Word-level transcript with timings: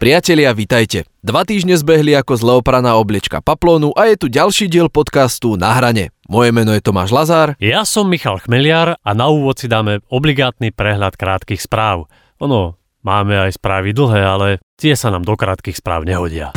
Priatelia, 0.00 0.56
vitajte. 0.56 1.04
Dva 1.20 1.44
týždne 1.44 1.76
zbehli 1.76 2.16
ako 2.16 2.32
zleopraná 2.32 2.96
obliečka 2.96 3.44
paplónu 3.44 3.92
a 3.92 4.08
je 4.08 4.16
tu 4.16 4.32
ďalší 4.32 4.72
diel 4.72 4.88
podcastu 4.88 5.60
Na 5.60 5.76
hrane. 5.76 6.08
Moje 6.24 6.56
meno 6.56 6.72
je 6.72 6.80
Tomáš 6.80 7.12
Lazár. 7.12 7.52
Ja 7.60 7.84
som 7.84 8.08
Michal 8.08 8.40
Chmeliar 8.40 8.96
a 8.96 9.10
na 9.12 9.28
úvod 9.28 9.60
si 9.60 9.68
dáme 9.68 10.00
obligátny 10.08 10.72
prehľad 10.72 11.20
krátkých 11.20 11.60
správ. 11.60 12.08
Ono, 12.40 12.80
máme 13.04 13.44
aj 13.44 13.60
správy 13.60 13.92
dlhé, 13.92 14.24
ale 14.24 14.48
tie 14.80 14.96
sa 14.96 15.12
nám 15.12 15.20
do 15.20 15.36
krátkých 15.36 15.76
správ 15.76 16.08
nehodia. 16.08 16.56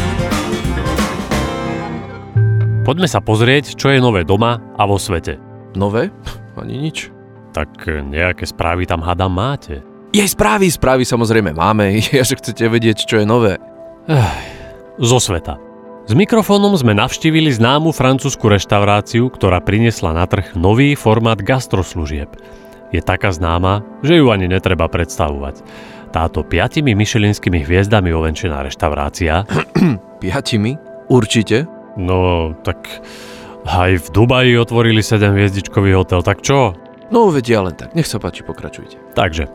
Poďme 2.88 3.12
sa 3.12 3.20
pozrieť, 3.20 3.76
čo 3.76 3.92
je 3.92 4.00
nové 4.00 4.24
doma 4.24 4.64
a 4.80 4.88
vo 4.88 4.96
svete. 4.96 5.36
Nové? 5.76 6.16
Ani 6.56 6.80
nič. 6.80 7.12
Tak 7.52 7.92
nejaké 8.08 8.48
správy 8.48 8.88
tam 8.88 9.04
hádam 9.04 9.36
máte. 9.36 9.84
Jej 10.14 10.30
správy, 10.30 10.70
správy 10.70 11.10
samozrejme 11.10 11.58
máme, 11.58 11.98
ja 12.14 12.22
že 12.22 12.38
chcete 12.38 12.70
vedieť, 12.70 13.10
čo 13.10 13.18
je 13.18 13.26
nové. 13.26 13.58
Zo 15.02 15.18
sveta. 15.18 15.58
S 16.06 16.14
mikrofónom 16.14 16.78
sme 16.78 16.94
navštívili 16.94 17.50
známu 17.50 17.90
francúzsku 17.90 18.46
reštauráciu, 18.46 19.26
ktorá 19.34 19.58
priniesla 19.58 20.14
na 20.14 20.30
trh 20.30 20.54
nový 20.54 20.94
formát 20.94 21.42
gastroslužieb. 21.42 22.30
Je 22.94 23.02
taká 23.02 23.34
známa, 23.34 23.82
že 24.06 24.22
ju 24.22 24.30
ani 24.30 24.46
netreba 24.46 24.86
predstavovať. 24.86 25.66
Táto 26.14 26.46
piatimi 26.46 26.94
myšelinskými 26.94 27.66
hviezdami 27.66 28.14
ovenčená 28.14 28.62
reštaurácia... 28.62 29.50
Piatimi? 30.22 30.78
Určite? 31.10 31.66
No, 31.98 32.54
tak 32.62 32.86
aj 33.66 33.98
v 33.98 34.08
Dubaji 34.14 34.62
otvorili 34.62 35.02
7 35.02 35.34
hviezdičkový 35.34 35.98
hotel, 35.98 36.22
tak 36.22 36.46
čo? 36.46 36.78
No 37.10 37.30
vedia 37.30 37.62
len 37.62 37.74
tak, 37.78 37.94
nech 37.98 38.10
sa 38.10 38.18
páči, 38.18 38.42
pokračujte. 38.42 38.98
Takže, 39.14 39.46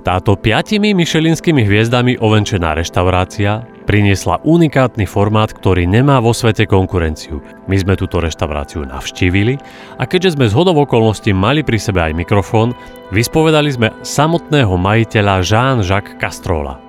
táto 0.00 0.32
piatimi 0.32 0.96
myšelinskými 0.96 1.60
hviezdami 1.68 2.16
ovenčená 2.16 2.72
reštaurácia 2.72 3.68
priniesla 3.84 4.40
unikátny 4.48 5.04
formát, 5.04 5.52
ktorý 5.52 5.84
nemá 5.84 6.24
vo 6.24 6.32
svete 6.32 6.64
konkurenciu. 6.64 7.44
My 7.68 7.76
sme 7.76 8.00
túto 8.00 8.16
reštauráciu 8.16 8.88
navštívili 8.88 9.60
a 10.00 10.08
keďže 10.08 10.40
sme 10.40 10.48
z 10.48 10.56
hodov 10.56 10.80
okolností 10.88 11.36
mali 11.36 11.60
pri 11.60 11.76
sebe 11.76 12.00
aj 12.00 12.16
mikrofón, 12.16 12.72
vyspovedali 13.12 13.68
sme 13.68 13.88
samotného 14.00 14.72
majiteľa 14.80 15.44
Jean-Jacques 15.44 16.16
Castrola. 16.16 16.80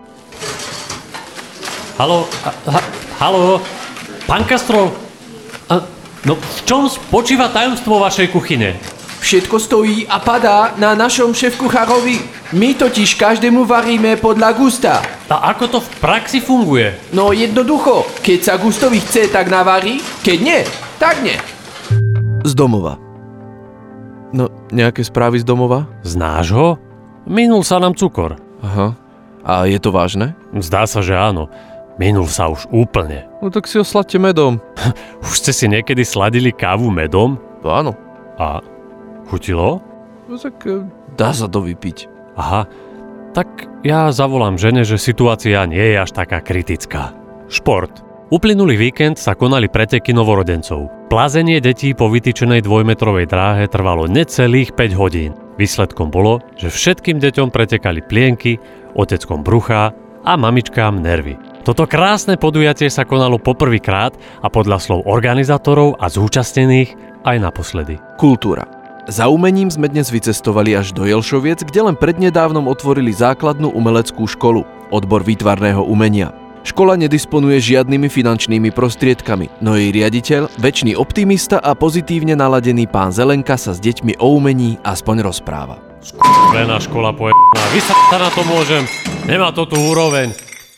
Halo, 2.00 2.32
ha, 2.48 2.82
halo, 3.20 3.60
pán 4.24 4.48
Castrol, 4.48 4.88
a, 5.68 5.84
no 6.24 6.40
v 6.40 6.60
čom 6.64 6.88
spočíva 6.88 7.52
tajomstvo 7.52 8.00
vašej 8.00 8.32
kuchyne? 8.32 9.01
Všetko 9.32 9.64
stojí 9.64 10.04
a 10.12 10.20
padá 10.20 10.76
na 10.76 10.92
našom 10.92 11.32
šéf-kuchárovi. 11.32 12.20
My 12.52 12.76
totiž 12.76 13.16
každému 13.16 13.64
varíme 13.64 14.20
podľa 14.20 14.52
gusta. 14.60 15.00
A 15.32 15.56
ako 15.56 15.66
to 15.72 15.80
v 15.80 15.90
praxi 16.04 16.44
funguje? 16.44 16.92
No 17.16 17.32
jednoducho, 17.32 18.12
keď 18.20 18.40
sa 18.44 18.54
gustovi 18.60 19.00
chce, 19.00 19.32
tak 19.32 19.48
navarí, 19.48 20.04
keď 20.20 20.38
nie, 20.44 20.60
tak 21.00 21.24
nie. 21.24 21.40
Z 22.44 22.52
domova. 22.60 23.00
No, 24.36 24.52
nejaké 24.68 25.00
správy 25.00 25.40
z 25.40 25.48
domova? 25.48 25.88
Z 26.04 26.20
nášho? 26.20 26.76
Minul 27.24 27.64
sa 27.64 27.80
nám 27.80 27.96
cukor. 27.96 28.36
Aha. 28.60 29.00
A 29.48 29.64
je 29.64 29.80
to 29.80 29.96
vážne? 29.96 30.36
Zdá 30.60 30.84
sa, 30.84 31.00
že 31.00 31.16
áno. 31.16 31.48
Minul 31.96 32.28
sa 32.28 32.52
už 32.52 32.68
úplne. 32.68 33.32
No 33.40 33.48
tak 33.48 33.64
si 33.64 33.80
ho 33.80 33.88
sladte 33.88 34.20
medom. 34.20 34.60
Už 35.24 35.40
ste 35.40 35.56
si 35.56 35.72
niekedy 35.72 36.04
sladili 36.04 36.52
kávu 36.52 36.92
medom? 36.92 37.40
To 37.64 37.72
áno. 37.72 37.96
A 38.36 38.60
chutilo? 39.32 39.80
No 40.28 40.36
tak 40.36 40.68
e, 40.68 40.84
dá 41.16 41.32
sa 41.32 41.48
to 41.48 41.64
vypiť. 41.64 42.12
Aha, 42.36 42.68
tak 43.32 43.48
ja 43.88 44.12
zavolám 44.12 44.60
žene, 44.60 44.84
že 44.84 45.00
situácia 45.00 45.64
nie 45.64 45.96
je 45.96 45.98
až 46.04 46.12
taká 46.12 46.44
kritická. 46.44 47.16
Šport. 47.48 48.04
Uplynulý 48.32 48.80
víkend 48.80 49.20
sa 49.20 49.36
konali 49.36 49.68
preteky 49.68 50.16
novorodencov. 50.16 50.88
Plázenie 51.12 51.60
detí 51.60 51.92
po 51.92 52.08
vytýčenej 52.08 52.64
dvojmetrovej 52.64 53.28
dráhe 53.28 53.68
trvalo 53.68 54.08
necelých 54.08 54.72
5 54.72 54.96
hodín. 54.96 55.36
Výsledkom 55.60 56.08
bolo, 56.08 56.40
že 56.56 56.72
všetkým 56.72 57.20
deťom 57.20 57.52
pretekali 57.52 58.00
plienky, 58.08 58.56
oteckom 58.96 59.44
bruchá 59.44 59.92
a 60.24 60.40
mamičkám 60.40 61.04
nervy. 61.04 61.36
Toto 61.68 61.84
krásne 61.84 62.40
podujatie 62.40 62.88
sa 62.88 63.04
konalo 63.04 63.36
poprvýkrát 63.36 64.16
a 64.40 64.48
podľa 64.48 64.80
slov 64.80 65.04
organizátorov 65.12 66.00
a 66.00 66.08
zúčastnených 66.08 66.96
aj 67.28 67.36
naposledy. 67.36 68.00
Kultúra. 68.16 68.81
Za 69.10 69.34
umením 69.34 69.66
sme 69.66 69.90
dnes 69.90 70.14
vycestovali 70.14 70.78
až 70.78 70.94
do 70.94 71.10
Jelšoviec, 71.10 71.66
kde 71.66 71.90
len 71.90 71.98
prednedávnom 71.98 72.70
otvorili 72.70 73.10
základnú 73.10 73.74
umeleckú 73.74 74.30
školu, 74.30 74.62
odbor 74.94 75.26
výtvarného 75.26 75.82
umenia. 75.82 76.30
Škola 76.62 76.94
nedisponuje 76.94 77.58
žiadnymi 77.58 78.06
finančnými 78.06 78.70
prostriedkami, 78.70 79.66
no 79.66 79.74
jej 79.74 79.90
riaditeľ, 79.90 80.54
väčší 80.62 80.94
optimista 80.94 81.58
a 81.58 81.74
pozitívne 81.74 82.38
naladený 82.38 82.86
pán 82.86 83.10
Zelenka 83.10 83.58
sa 83.58 83.74
s 83.74 83.82
deťmi 83.82 84.22
o 84.22 84.38
umení 84.38 84.78
aspoň 84.86 85.26
rozpráva. 85.26 85.82
Skúlená 86.06 86.78
škola 86.78 87.10
pojebaná, 87.10 87.58
sa 87.82 88.18
na 88.22 88.30
to 88.30 88.46
môžem, 88.46 88.86
nemá 89.26 89.50
to 89.50 89.66
tu 89.66 89.82
úroveň. 89.82 90.30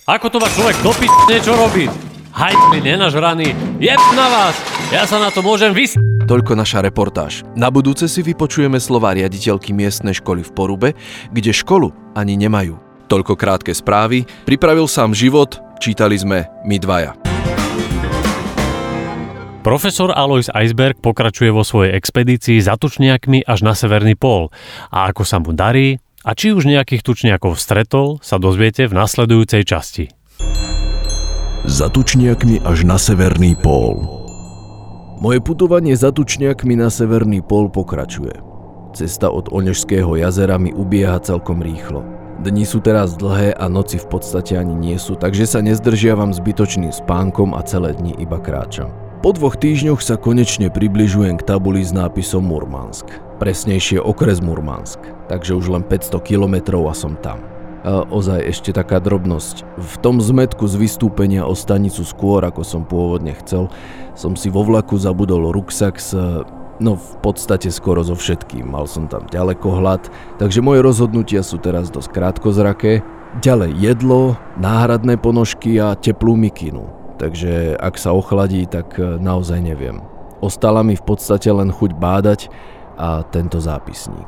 Ako 0.07 0.31
to 0.31 0.39
má 0.39 0.47
človek 0.47 0.79
dopiť 0.79 1.11
niečo 1.27 1.51
robiť? 1.59 1.91
Hajtli 2.31 2.79
nenažraný, 2.79 3.51
jeb 3.83 3.99
na 4.15 4.31
vás, 4.31 4.55
ja 4.95 5.03
sa 5.03 5.19
na 5.19 5.27
to 5.27 5.43
môžem 5.43 5.75
vys... 5.75 5.99
Toľko 6.23 6.55
naša 6.55 6.79
reportáž. 6.79 7.43
Na 7.51 7.67
budúce 7.67 8.07
si 8.07 8.23
vypočujeme 8.23 8.79
slova 8.79 9.11
riaditeľky 9.11 9.75
miestnej 9.75 10.15
školy 10.15 10.47
v 10.47 10.51
Porube, 10.55 10.89
kde 11.35 11.51
školu 11.51 11.91
ani 12.15 12.39
nemajú. 12.39 12.79
Toľko 13.11 13.35
krátke 13.35 13.75
správy, 13.75 14.23
pripravil 14.47 14.87
sám 14.87 15.11
život, 15.11 15.59
čítali 15.83 16.15
sme 16.15 16.47
my 16.63 16.79
dvaja. 16.79 17.11
Profesor 19.67 20.15
Alois 20.15 20.47
Eisberg 20.47 21.03
pokračuje 21.03 21.51
vo 21.51 21.67
svojej 21.67 21.95
expedícii 21.95 22.59
za 22.63 22.79
tučniakmi 22.79 23.43
až 23.43 23.67
na 23.67 23.75
severný 23.75 24.15
pól. 24.15 24.51
A 24.95 25.11
ako 25.11 25.27
sa 25.27 25.43
mu 25.43 25.51
darí, 25.51 25.99
a 26.23 26.31
či 26.35 26.55
už 26.55 26.63
nejakých 26.63 27.03
tučniakov 27.03 27.59
stretol, 27.59 28.23
sa 28.23 28.39
dozviete 28.39 28.87
v 28.87 28.95
nasledujúcej 28.95 29.67
časti. 29.67 30.07
Za 31.67 31.91
tučniakmi 31.91 32.63
až 32.63 32.87
na 32.87 32.95
severný 32.95 33.59
pól. 33.59 34.22
Moje 35.23 35.39
putovanie 35.39 35.95
za 35.95 36.11
tučniakmi 36.11 36.75
na 36.75 36.91
severný 36.91 37.39
pol 37.39 37.71
pokračuje. 37.71 38.43
Cesta 38.91 39.31
od 39.31 39.47
Onežského 39.55 40.19
jazera 40.19 40.59
mi 40.59 40.75
ubieha 40.75 41.15
celkom 41.23 41.63
rýchlo. 41.63 42.03
Dni 42.43 42.67
sú 42.67 42.83
teraz 42.83 43.15
dlhé 43.15 43.55
a 43.55 43.71
noci 43.71 44.03
v 44.03 44.11
podstate 44.11 44.59
ani 44.59 44.75
nie 44.75 44.99
sú, 44.99 45.15
takže 45.15 45.47
sa 45.47 45.63
nezdržiavam 45.63 46.35
zbytočným 46.35 46.91
spánkom 46.91 47.55
a 47.55 47.63
celé 47.63 47.95
dni 47.95 48.19
iba 48.19 48.35
kráčam. 48.35 48.91
Po 49.23 49.31
dvoch 49.31 49.55
týždňoch 49.55 50.03
sa 50.03 50.19
konečne 50.19 50.67
približujem 50.67 51.39
k 51.39 51.47
tabuli 51.47 51.79
s 51.87 51.95
nápisom 51.95 52.43
Murmansk. 52.43 53.07
Presnejšie 53.39 54.03
okres 54.03 54.43
Murmansk, 54.43 54.99
takže 55.31 55.55
už 55.55 55.71
len 55.71 55.87
500 55.87 56.19
kilometrov 56.19 56.83
a 56.91 56.91
som 56.91 57.15
tam. 57.23 57.52
Ozaj 57.83 58.39
ešte 58.47 58.71
taká 58.71 59.03
drobnosť. 59.03 59.67
V 59.75 59.95
tom 59.99 60.23
zmetku 60.23 60.63
z 60.71 60.79
vystúpenia 60.79 61.43
o 61.43 61.51
stanicu 61.51 62.07
skôr, 62.07 62.39
ako 62.47 62.63
som 62.63 62.87
pôvodne 62.87 63.35
chcel, 63.43 63.67
som 64.15 64.39
si 64.39 64.47
vo 64.47 64.63
vlaku 64.63 64.95
zabudol 64.95 65.51
ruksak 65.51 65.99
s 65.99 66.15
No 66.81 66.97
v 66.97 67.15
podstate 67.21 67.69
skoro 67.69 68.01
so 68.01 68.17
všetkým, 68.17 68.65
mal 68.73 68.89
som 68.89 69.05
tam 69.05 69.29
ďalekohľad, 69.29 70.09
takže 70.41 70.65
moje 70.65 70.81
rozhodnutia 70.81 71.45
sú 71.45 71.61
teraz 71.61 71.93
dosť 71.93 72.09
krátkozraké. 72.09 73.05
Ďalej 73.45 73.77
jedlo, 73.77 74.37
náhradné 74.57 75.21
ponožky 75.21 75.77
a 75.77 75.93
teplú 75.93 76.33
mikinu. 76.33 76.89
Takže 77.21 77.77
ak 77.77 77.95
sa 78.01 78.13
ochladí, 78.13 78.65
tak 78.65 78.97
e, 78.97 79.21
naozaj 79.21 79.61
neviem. 79.61 80.01
Ostala 80.41 80.81
mi 80.81 80.97
v 80.97 81.05
podstate 81.05 81.47
len 81.53 81.69
chuť 81.69 81.93
bádať 81.93 82.49
a 82.97 83.21
tento 83.25 83.61
zápisník. 83.61 84.27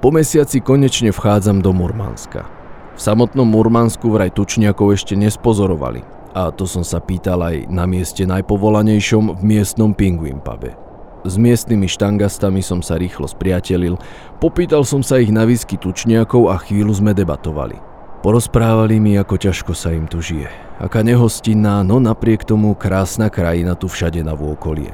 Po 0.00 0.08
mesiaci 0.08 0.64
konečne 0.64 1.12
vchádzam 1.12 1.60
do 1.60 1.70
Murmanska. 1.70 2.57
V 2.98 3.06
samotnom 3.06 3.46
Murmansku 3.46 4.10
vraj 4.10 4.34
tučniakov 4.34 4.90
ešte 4.90 5.14
nespozorovali, 5.14 6.02
a 6.34 6.50
to 6.50 6.66
som 6.66 6.82
sa 6.82 6.98
pýtal 6.98 7.38
aj 7.46 7.70
na 7.70 7.86
mieste 7.86 8.26
najpovolanejšom 8.26 9.38
v 9.38 9.42
miestnom 9.46 9.94
Penguin 9.94 10.42
pube. 10.42 10.74
S 11.22 11.38
miestnymi 11.38 11.86
štangastami 11.86 12.58
som 12.58 12.82
sa 12.82 12.98
rýchlo 12.98 13.30
spriatelil, 13.30 13.94
popýtal 14.42 14.82
som 14.82 15.06
sa 15.06 15.22
ich 15.22 15.30
na 15.30 15.46
whisky 15.46 15.78
tučniakov 15.78 16.50
a 16.50 16.58
chvíľu 16.58 16.98
sme 16.98 17.14
debatovali. 17.14 17.78
Porozprávali 18.26 18.98
mi, 18.98 19.14
ako 19.14 19.46
ťažko 19.46 19.78
sa 19.78 19.94
im 19.94 20.10
tu 20.10 20.18
žije. 20.18 20.50
Aká 20.82 21.06
nehostinná, 21.06 21.86
no 21.86 22.02
napriek 22.02 22.42
tomu 22.42 22.74
krásna 22.74 23.30
krajina 23.30 23.78
tu 23.78 23.86
všade 23.86 24.26
na 24.26 24.34
vôkolie. 24.34 24.90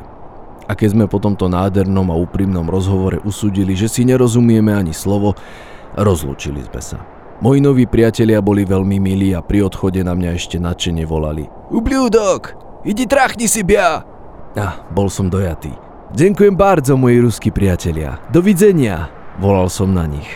A 0.69 0.77
keď 0.77 0.93
sme 0.93 1.05
po 1.09 1.25
tomto 1.25 1.49
nádhernom 1.49 2.12
a 2.12 2.21
úprimnom 2.21 2.69
rozhovore 2.69 3.17
usúdili, 3.25 3.73
že 3.73 3.89
si 3.89 4.05
nerozumieme 4.05 4.77
ani 4.77 4.93
slovo, 4.93 5.41
rozlúčili 5.97 6.61
sme 6.69 6.85
sa. 6.85 7.14
Moji 7.43 7.59
noví 7.59 7.91
priatelia 7.91 8.39
boli 8.39 8.63
veľmi 8.63 9.03
milí 9.03 9.35
a 9.35 9.43
pri 9.43 9.67
odchode 9.67 9.99
na 10.07 10.15
mňa 10.15 10.31
ešte 10.39 10.63
nadšene 10.63 11.03
volali. 11.03 11.51
Ubľúdok, 11.75 12.55
idi 12.87 13.11
trachni 13.11 13.51
si 13.51 13.67
bia! 13.67 14.07
A 14.55 14.67
bol 14.95 15.11
som 15.11 15.27
dojatý. 15.27 15.75
Ďakujem 16.15 16.55
bardzo, 16.55 16.95
moji 16.95 17.19
ruskí 17.19 17.51
priatelia. 17.51 18.23
Dovidzenia, 18.31 19.11
volal 19.43 19.67
som 19.67 19.91
na 19.91 20.07
nich. 20.07 20.31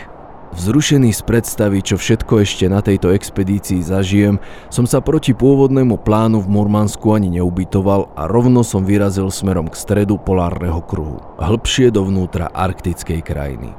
Vzrušený 0.49 1.15
z 1.15 1.21
predstavy, 1.23 1.79
čo 1.79 1.95
všetko 1.95 2.43
ešte 2.43 2.67
na 2.67 2.83
tejto 2.83 3.15
expedícii 3.15 3.79
zažijem, 3.79 4.41
som 4.67 4.83
sa 4.83 4.99
proti 4.99 5.31
pôvodnému 5.31 6.03
plánu 6.03 6.43
v 6.43 6.51
Murmansku 6.51 7.15
ani 7.15 7.39
neubytoval 7.39 8.11
a 8.17 8.27
rovno 8.27 8.65
som 8.65 8.83
vyrazil 8.83 9.31
smerom 9.31 9.71
k 9.71 9.79
stredu 9.79 10.19
polárneho 10.19 10.83
kruhu, 10.83 11.23
hlbšie 11.39 11.95
dovnútra 11.95 12.51
arktickej 12.51 13.21
krajiny. 13.23 13.71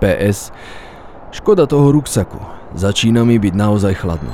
PS. 0.00 0.54
Škoda 1.34 1.66
toho 1.66 1.90
ruksaku. 1.90 2.38
Začína 2.78 3.26
mi 3.26 3.42
byť 3.42 3.54
naozaj 3.58 3.98
chladno. 3.98 4.30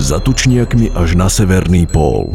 Za 0.00 0.24
tučniakmi 0.24 0.88
až 0.96 1.20
na 1.20 1.28
severný 1.28 1.84
pól. 1.84 2.32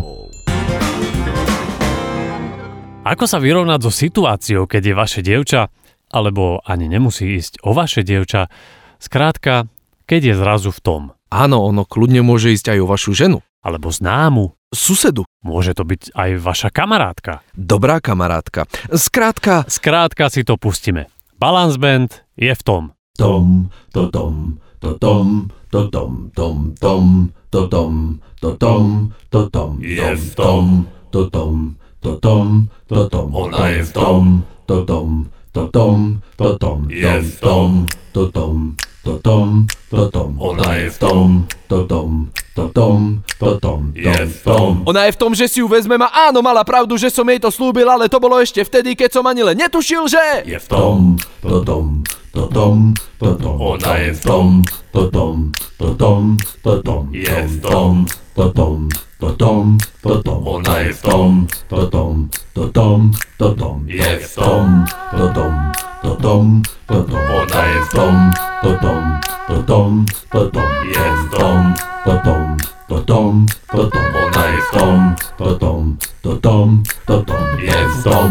Ako 3.02 3.26
sa 3.26 3.42
vyrovnať 3.42 3.80
so 3.82 3.90
situáciou, 3.90 4.70
keď 4.70 4.82
je 4.86 4.94
vaše 4.94 5.22
dievča 5.26 5.74
alebo 6.14 6.62
ani 6.62 6.86
nemusí 6.86 7.34
ísť 7.34 7.66
o 7.66 7.74
vaše 7.74 8.06
dievča. 8.06 8.54
Skrátka, 9.02 9.66
keď 10.06 10.22
je 10.30 10.34
zrazu 10.38 10.70
v 10.70 10.80
tom. 10.86 11.02
Áno, 11.34 11.66
ono 11.66 11.82
kľudne 11.82 12.22
môže 12.22 12.54
ísť 12.54 12.78
aj 12.78 12.80
o 12.86 12.86
vašu 12.86 13.18
ženu. 13.18 13.42
Alebo 13.66 13.90
známu. 13.90 14.54
Susedu. 14.70 15.26
Môže 15.42 15.74
to 15.74 15.82
byť 15.82 16.14
aj 16.14 16.30
vaša 16.38 16.70
kamarátka. 16.70 17.42
Dobrá 17.58 17.98
kamarátka. 17.98 18.70
Skrátka... 18.94 19.66
Skrátka 19.66 20.30
si 20.30 20.46
to 20.46 20.62
pustíme. 20.62 21.10
Balance 21.36 21.76
Band 21.76 22.24
je 22.40 22.56
v 22.56 22.64
tom. 22.64 22.84
Tom, 23.20 23.68
to 23.92 24.08
tom, 24.08 24.60
to 24.80 24.96
tom, 24.96 25.52
to 25.72 25.92
tom, 25.92 26.32
tom, 26.32 26.72
tom, 26.80 27.32
to 27.52 27.68
tom, 27.68 28.22
to 28.40 28.56
tom, 28.56 29.12
to 29.32 29.50
tom, 29.52 29.72
je 29.84 30.16
v 30.16 30.36
tom, 30.36 30.88
to 31.12 31.28
tom, 31.28 31.76
to 32.00 32.16
tom, 32.24 32.72
to 32.88 33.10
tom, 33.12 33.28
ona 33.36 33.68
je 33.68 33.84
v 33.84 33.92
tom, 33.92 34.24
to 34.64 34.88
tom, 34.88 35.28
to 35.52 35.68
tom, 35.76 36.24
to 36.40 36.56
tom, 36.56 36.80
je 36.88 37.16
v 37.20 37.32
tom, 37.44 37.72
to 38.16 38.32
tom, 38.32 38.80
to 39.04 39.20
tom, 39.20 39.68
to 39.92 40.02
tom, 40.08 40.30
ona 40.40 40.70
je 40.80 40.88
v 40.88 40.98
tom, 41.04 41.48
to 41.68 41.84
tom, 41.84 42.32
to 42.32 42.45
tom, 42.72 43.20
to 43.36 43.60
tom, 43.60 43.92
je 43.92 44.16
v 44.16 44.36
tom. 44.48 44.88
Ona 44.88 45.12
je 45.12 45.12
v 45.12 45.20
tom, 45.20 45.36
že 45.36 45.52
si 45.52 45.60
ju 45.60 45.68
vezmem 45.68 46.00
a 46.00 46.32
áno, 46.32 46.40
mala 46.40 46.64
pravdu, 46.64 46.96
že 46.96 47.12
som 47.12 47.28
jej 47.28 47.36
to 47.36 47.52
slúbil, 47.52 47.84
ale 47.84 48.08
to 48.08 48.16
bolo 48.16 48.40
ešte 48.40 48.64
vtedy, 48.64 48.96
keď 48.96 49.20
som 49.20 49.28
ani 49.28 49.44
len 49.44 49.60
netušil, 49.60 50.08
že... 50.08 50.48
Je 50.48 50.56
v 50.56 50.68
tom, 50.72 51.20
to 51.44 51.60
tom, 51.68 52.00
to 52.32 52.48
tom, 52.48 52.96
to 53.20 53.36
tom, 53.36 53.56
ona 53.60 53.92
je 54.00 54.12
v 54.16 54.22
tom, 54.24 54.48
to 54.96 55.04
tom, 55.12 55.52
to 55.76 55.88
tom, 56.00 56.40
to 56.64 56.74
tom, 56.80 57.04
je 57.12 57.36
v 57.44 57.56
tom, 57.60 58.08
to 58.32 58.46
tom, 58.56 58.88
to 59.20 59.30
tom, 59.36 59.66
to 60.00 60.14
tom, 60.24 60.40
ona 60.48 60.76
je 60.80 60.92
v 60.96 61.02
tom, 61.04 61.32
to 61.68 61.80
tom, 61.92 62.16
to 62.56 62.64
tom, 62.72 63.00
to 63.36 63.48
tom, 63.52 63.78
je 63.84 64.12
v 64.16 64.32
tom, 64.32 64.68
to 65.12 65.24
tom, 65.36 65.54
to 66.00 66.12
tom, 66.24 66.46
to 66.88 66.98
tom, 67.04 67.20
ona 67.20 67.62
je 67.68 67.80
v 67.84 67.90
tom, 67.92 68.16
to 68.64 68.72
tom, 68.80 69.04
to 69.44 69.58
tom, 69.68 69.92
to 70.32 70.42
tom, 70.56 70.70
je 70.88 71.04
v 71.04 71.24
tom, 71.36 71.95
to 72.06 72.14
tom, 72.22 72.54
to 72.86 72.98
tom, 73.02 73.34
to 73.74 73.82
tom, 73.90 74.06
ona 74.14 74.44
je 74.46 74.60
v 74.62 74.70
tom, 74.78 75.00
to 75.42 75.50
tom, 75.58 75.84
to 76.22 76.32
tom, 76.38 76.68
to 77.10 77.16
tom, 77.26 77.46
je 77.58 77.74
v 77.74 77.96
tom. 78.06 78.30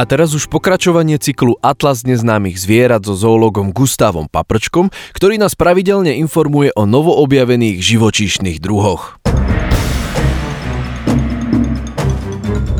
A 0.00 0.02
teraz 0.08 0.32
už 0.32 0.48
pokračovanie 0.48 1.20
cyklu 1.20 1.60
Atlas 1.60 2.08
neznámych 2.08 2.56
zvierat 2.56 3.04
so 3.04 3.12
zoologom 3.12 3.68
Gustavom 3.68 4.32
Paprčkom, 4.32 4.88
ktorý 5.12 5.36
nás 5.36 5.52
pravidelne 5.52 6.16
informuje 6.16 6.72
o 6.72 6.88
novoobjavených 6.88 7.84
živočíšnych 7.84 8.64
druhoch. 8.64 9.20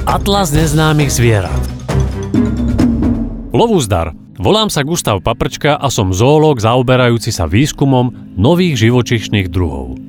Atlas 0.08 0.48
neznámych 0.56 1.12
zvierat 1.12 1.60
Lovúzdar. 3.52 4.19
Volám 4.40 4.72
sa 4.72 4.80
Gustav 4.80 5.20
Paprčka 5.20 5.76
a 5.76 5.92
som 5.92 6.16
zoológ 6.16 6.64
zaoberajúci 6.64 7.28
sa 7.28 7.44
výskumom 7.44 8.32
nových 8.40 8.88
živočíšnych 8.88 9.52
druhov. 9.52 10.00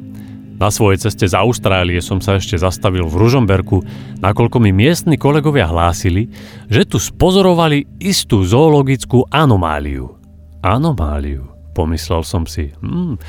Na 0.56 0.72
svojej 0.72 1.04
ceste 1.04 1.28
z 1.28 1.36
Austrálie 1.36 2.00
som 2.00 2.24
sa 2.24 2.40
ešte 2.40 2.56
zastavil 2.56 3.12
v 3.12 3.28
Ružomberku, 3.28 3.84
nakoľko 4.24 4.64
mi 4.64 4.72
miestni 4.72 5.20
kolegovia 5.20 5.68
hlásili, 5.68 6.32
že 6.72 6.88
tu 6.88 6.96
spozorovali 6.96 7.84
istú 8.00 8.48
zoologickú 8.48 9.28
anomáliu. 9.28 10.16
Anomáliu, 10.64 11.52
pomyslel 11.76 12.24
som 12.24 12.48
si. 12.48 12.72
Hmm, 12.80 13.20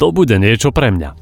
to 0.00 0.08
bude 0.08 0.40
niečo 0.40 0.72
pre 0.72 0.88
mňa. 0.88 1.12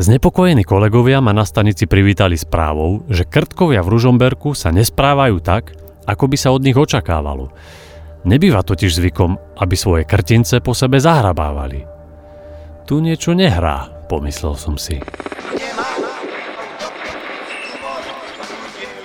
Znepokojení 0.00 0.64
kolegovia 0.64 1.20
ma 1.20 1.36
na 1.36 1.44
stanici 1.44 1.84
privítali 1.84 2.40
správou, 2.40 3.04
že 3.12 3.28
krtkovia 3.28 3.84
v 3.84 4.00
Ružomberku 4.00 4.56
sa 4.56 4.72
nesprávajú 4.72 5.44
tak, 5.44 5.76
ako 6.08 6.24
by 6.24 6.36
sa 6.40 6.56
od 6.56 6.64
nich 6.64 6.78
očakávalo. 6.78 7.52
Nebýva 8.26 8.66
totiž 8.66 8.98
zvykom, 8.98 9.38
aby 9.62 9.74
svoje 9.78 10.02
krtince 10.02 10.58
po 10.58 10.74
sebe 10.74 10.98
zahrabávali. 10.98 11.86
Tu 12.82 12.98
niečo 12.98 13.38
nehrá, 13.38 13.86
pomyslel 14.10 14.58
som 14.58 14.74
si. 14.74 14.98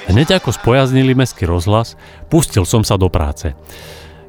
Hneď 0.09 0.41
ako 0.41 0.51
spojaznili 0.51 1.15
meský 1.15 1.45
rozhlas, 1.47 1.95
pustil 2.27 2.65
som 2.67 2.81
sa 2.81 2.99
do 2.99 3.07
práce. 3.07 3.53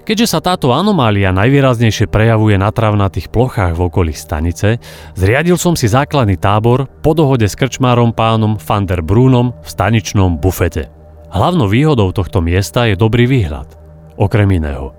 Keďže 0.03 0.35
sa 0.35 0.39
táto 0.45 0.71
anomália 0.71 1.35
najvýraznejšie 1.35 2.07
prejavuje 2.07 2.55
na 2.55 2.71
travnatých 2.71 3.31
plochách 3.33 3.75
v 3.75 3.85
okolí 3.91 4.15
stanice, 4.15 4.79
zriadil 5.19 5.59
som 5.59 5.75
si 5.75 5.91
základný 5.91 6.39
tábor 6.39 6.87
po 7.01 7.17
dohode 7.17 7.51
s 7.51 7.59
krčmárom 7.59 8.15
pánom 8.15 8.61
van 8.61 8.85
der 8.87 9.01
Brunom 9.03 9.57
v 9.63 9.69
staničnom 9.73 10.39
bufete. 10.39 10.87
Hlavnou 11.33 11.67
výhodou 11.67 12.13
tohto 12.13 12.45
miesta 12.45 12.87
je 12.87 12.95
dobrý 12.95 13.25
výhľad. 13.25 13.82
Okrem 14.23 14.55
iného. 14.55 14.95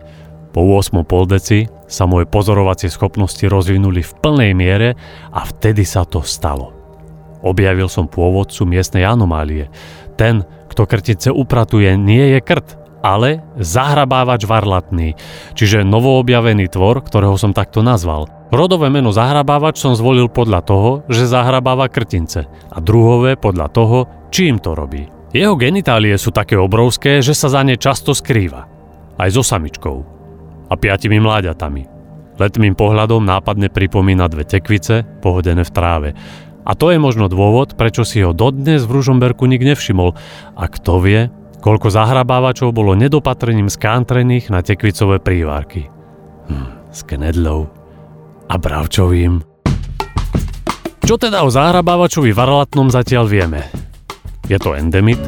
Po 0.52 0.68
8. 0.68 1.00
poldeci 1.08 1.64
sa 1.88 2.04
moje 2.04 2.28
pozorovacie 2.28 2.92
schopnosti 2.92 3.40
rozvinuli 3.48 4.04
v 4.04 4.12
plnej 4.20 4.52
miere 4.52 5.00
a 5.32 5.48
vtedy 5.48 5.88
sa 5.88 6.04
to 6.04 6.20
stalo. 6.28 6.76
Objavil 7.40 7.88
som 7.88 8.12
pôvodcu 8.12 8.68
miestnej 8.68 9.08
anomálie. 9.08 9.72
Ten, 10.20 10.44
kto 10.68 10.84
krtice 10.84 11.32
upratuje, 11.32 11.96
nie 11.96 12.36
je 12.36 12.40
krt, 12.44 12.76
ale 13.00 13.48
zahrabávač 13.56 14.44
varlatný, 14.44 15.16
čiže 15.56 15.88
novoobjavený 15.88 16.68
tvor, 16.68 17.00
ktorého 17.00 17.40
som 17.40 17.56
takto 17.56 17.80
nazval. 17.80 18.28
Rodové 18.52 18.92
meno 18.92 19.16
zahrabávač 19.16 19.80
som 19.80 19.96
zvolil 19.96 20.28
podľa 20.28 20.68
toho, 20.68 20.92
že 21.08 21.32
zahrabáva 21.32 21.88
krtince 21.88 22.44
a 22.48 22.78
druhové 22.84 23.40
podľa 23.40 23.68
toho, 23.72 23.98
čím 24.36 24.60
to 24.60 24.76
robí. 24.76 25.08
Jeho 25.32 25.56
genitálie 25.56 26.14
sú 26.20 26.36
také 26.36 26.60
obrovské, 26.60 27.24
že 27.24 27.32
sa 27.32 27.48
za 27.48 27.64
ne 27.64 27.80
často 27.80 28.12
skrýva. 28.12 28.73
Aj 29.18 29.30
so 29.30 29.46
samičkou 29.46 29.98
a 30.70 30.74
piatimi 30.74 31.22
mláďatami. 31.22 31.86
Letmým 32.42 32.74
pohľadom 32.74 33.22
nápadne 33.22 33.70
pripomína 33.70 34.26
dve 34.26 34.42
tekvice, 34.42 35.06
pohodené 35.22 35.62
v 35.62 35.72
tráve. 35.74 36.10
A 36.64 36.74
to 36.74 36.90
je 36.90 36.98
možno 36.98 37.30
dôvod, 37.30 37.78
prečo 37.78 38.02
si 38.08 38.24
ho 38.26 38.34
dodnes 38.34 38.88
v 38.88 38.94
Ružomberku 38.98 39.46
nik 39.46 39.62
nevšimol. 39.62 40.16
A 40.58 40.64
kto 40.66 40.98
vie, 40.98 41.30
koľko 41.62 41.94
zahrabávačov 41.94 42.74
bolo 42.74 42.98
nedopatrením 42.98 43.70
skantrených 43.70 44.50
na 44.50 44.66
tekvicové 44.66 45.22
prívárky. 45.22 45.92
Hm, 46.50 46.90
s 46.90 47.06
knedlou 47.06 47.70
a 48.50 48.56
bravčovým. 48.58 49.44
Čo 51.04 51.20
teda 51.20 51.44
o 51.44 51.52
zahrabávačovi 51.52 52.32
varlatnom 52.32 52.88
zatiaľ 52.88 53.28
vieme? 53.28 53.68
Je 54.48 54.56
to 54.56 54.72
endemit, 54.76 55.20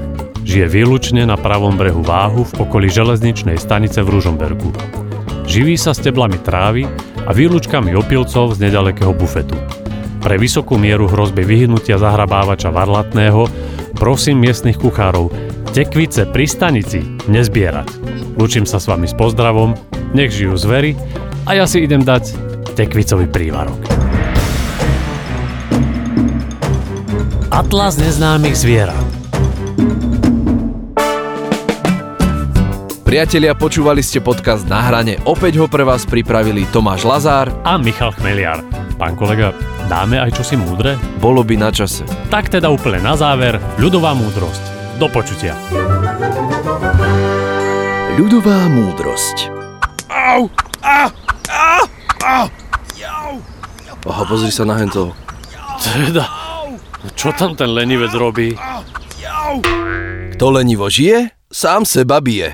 žije 0.46 0.70
výlučne 0.70 1.26
na 1.26 1.36
pravom 1.36 1.74
brehu 1.74 2.06
Váhu 2.06 2.46
v 2.46 2.54
okolí 2.62 2.88
železničnej 2.94 3.58
stanice 3.58 4.06
v 4.06 4.14
Ružomberku. 4.14 4.70
Živí 5.50 5.74
sa 5.76 5.92
steblami 5.92 6.38
trávy 6.38 6.86
a 7.26 7.34
výlučkami 7.34 7.98
opilcov 7.98 8.54
z 8.54 8.70
nedalekého 8.70 9.12
bufetu. 9.12 9.58
Pre 10.22 10.36
vysokú 10.38 10.78
mieru 10.78 11.10
hrozby 11.10 11.42
vyhnutia 11.46 11.98
zahrabávača 11.98 12.70
varlatného 12.70 13.50
prosím 13.98 14.42
miestnych 14.46 14.78
kuchárov 14.78 15.34
tekvice 15.74 16.30
pri 16.30 16.46
stanici 16.46 17.02
nezbierať. 17.26 17.90
Lúčim 18.38 18.70
sa 18.70 18.78
s 18.78 18.86
vami 18.86 19.10
s 19.10 19.18
pozdravom, 19.18 19.74
nech 20.14 20.32
žijú 20.32 20.56
zvery 20.56 20.94
a 21.50 21.58
ja 21.58 21.66
si 21.66 21.84
idem 21.84 22.06
dať 22.06 22.32
tekvicový 22.78 23.30
prívarok. 23.30 23.82
Atlas 27.54 27.96
neznámych 27.96 28.58
zvierat 28.58 29.15
Priatelia, 33.06 33.54
počúvali 33.54 34.02
ste 34.02 34.18
podcast 34.18 34.66
Na 34.66 34.82
hrane. 34.82 35.22
Opäť 35.30 35.62
ho 35.62 35.70
pre 35.70 35.86
vás 35.86 36.10
pripravili 36.10 36.66
Tomáš 36.74 37.06
Lazár 37.06 37.54
a 37.62 37.78
Michal 37.78 38.10
Chmeliar. 38.18 38.66
Pán 38.98 39.14
kolega, 39.14 39.54
dáme 39.86 40.18
aj 40.18 40.34
čosi 40.34 40.58
múdre? 40.58 40.98
Bolo 41.22 41.46
by 41.46 41.54
na 41.54 41.70
čase. 41.70 42.02
Tak 42.34 42.50
teda 42.50 42.74
úplne 42.74 43.06
na 43.06 43.14
záver, 43.14 43.62
ľudová 43.78 44.18
múdrosť. 44.18 44.98
Do 44.98 45.06
počutia. 45.14 45.54
Ľudová 48.18 48.74
múdrosť. 48.74 49.54
Au! 50.10 50.50
Au! 50.82 51.10
Au! 51.54 51.84
Au! 52.26 52.46
Aha, 54.02 54.24
pozri 54.26 54.50
sa 54.50 54.66
na 54.66 54.82
hento. 54.82 55.14
Teda, 55.78 56.26
čo 57.14 57.30
tam 57.38 57.54
ten 57.54 57.70
lenivec 57.70 58.10
robí? 58.18 58.58
Kto 60.34 60.46
lenivo 60.50 60.90
žije, 60.90 61.30
sám 61.54 61.86
seba 61.86 62.18
bije. 62.18 62.52